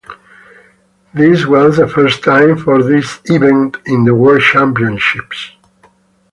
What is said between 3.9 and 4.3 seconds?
the